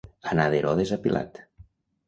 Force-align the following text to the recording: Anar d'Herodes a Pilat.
Anar 0.29 0.47
d'Herodes 0.53 0.95
a 0.97 1.01
Pilat. 1.05 1.41